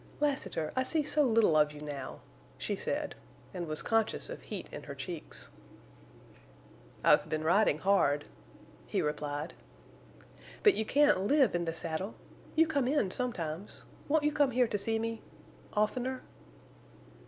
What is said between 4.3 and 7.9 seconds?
of heat in her cheeks. "I've been riding